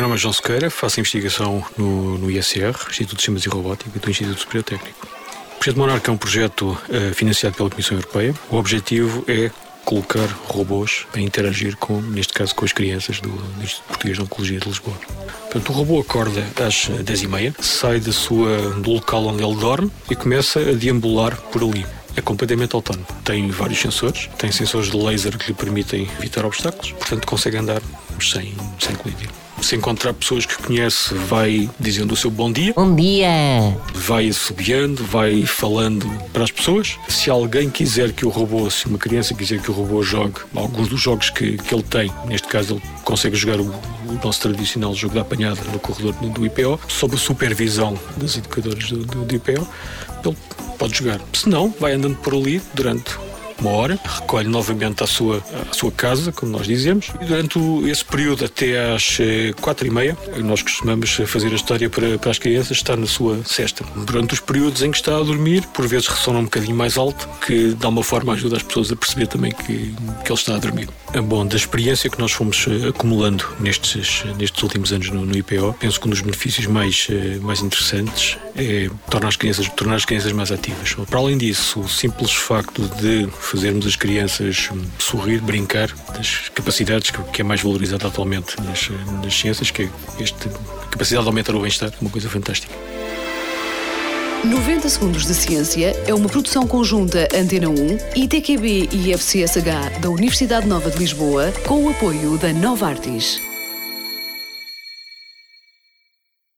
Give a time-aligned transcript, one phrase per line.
[0.00, 4.38] é João Sequeira, faço investigação no, no ISR, Instituto de Sistemas e Robótica, do Instituto
[4.38, 5.08] Superior Técnico.
[5.54, 8.34] O projeto Monarca é um projeto uh, financiado pela Comissão Europeia.
[8.50, 9.50] O objetivo é
[9.84, 14.22] colocar robôs para interagir com, neste caso, com as crianças do, do Instituto Português de
[14.22, 14.96] Oncologia de Lisboa.
[15.42, 20.14] Portanto, o robô acorda às 10h30, sai da sua, do local onde ele dorme e
[20.14, 21.86] começa a deambular por ali
[22.16, 23.06] é completamente autónomo.
[23.22, 27.82] Tem vários sensores, tem sensores de laser que lhe permitem evitar obstáculos, portanto consegue andar
[28.20, 29.28] sem, sem colidir.
[29.66, 32.72] Se encontrar pessoas que conhece, vai dizendo o seu bom dia.
[32.72, 33.76] Bom dia!
[33.92, 36.96] Vai assobiando, vai falando para as pessoas.
[37.08, 40.86] Se alguém quiser que o robô, se uma criança quiser que o robô jogue alguns
[40.86, 44.94] dos jogos que, que ele tem, neste caso ele consegue jogar o, o nosso tradicional
[44.94, 49.34] jogo da apanhada no corredor do IPO, sob a supervisão das educadoras do, do, do
[49.34, 49.66] IPO,
[50.24, 50.36] ele
[50.78, 51.20] pode jogar.
[51.32, 53.16] Se não, vai andando por ali durante
[53.60, 58.04] uma hora, recolhe novamente à sua, à sua casa, como nós dizemos, e durante esse
[58.04, 62.38] período até às eh, quatro e meia, nós costumamos fazer a história para, para as
[62.38, 63.84] crianças, está na sua cesta.
[64.04, 67.28] Durante os períodos em que está a dormir, por vezes ressona um bocadinho mais alto,
[67.44, 70.58] que dá uma forma ajuda as pessoas a perceber também que, que ele está a
[70.58, 70.88] dormir.
[71.24, 75.74] Bom, da experiência que nós fomos eh, acumulando nestes, nestes últimos anos no, no IPO,
[75.78, 80.04] penso que um dos benefícios mais, eh, mais interessantes é tornar as crianças, tornar as
[80.04, 80.94] crianças mais ativas.
[81.08, 87.40] Para além disso, o simples facto de fazermos as crianças sorrir, brincar, das capacidades que,
[87.40, 88.88] é mais valorizada atualmente nas,
[89.22, 89.90] nas ciências, que é
[90.20, 90.48] esta
[90.90, 92.74] capacidade de aumentar o bem-estar, uma coisa fantástica.
[94.44, 97.74] 90 Segundos de Ciência é uma produção conjunta Antena 1,
[98.14, 103.40] ITQB e FCSH da Universidade Nova de Lisboa, com o apoio da Nova Artis.